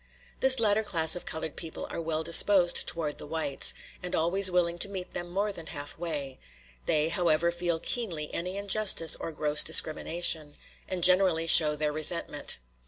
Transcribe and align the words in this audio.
This 0.39 0.59
latter 0.59 0.81
class 0.81 1.15
of 1.15 1.27
colored 1.27 1.55
people 1.55 1.85
are 1.91 2.01
well 2.01 2.23
disposed 2.23 2.87
towards 2.87 3.17
the 3.17 3.27
whites, 3.27 3.75
and 4.01 4.15
always 4.15 4.49
willing 4.49 4.79
to 4.79 4.89
meet 4.89 5.11
them 5.13 5.29
more 5.29 5.51
than 5.51 5.67
halfway. 5.67 6.39
They, 6.87 7.09
however, 7.09 7.51
feel 7.51 7.79
keenly 7.79 8.33
any 8.33 8.57
injustice 8.57 9.15
or 9.15 9.31
gross 9.31 9.63
discrimination, 9.63 10.55
and 10.89 11.03
generally 11.03 11.45
show 11.45 11.75
their 11.75 11.91
resentment. 11.91 12.57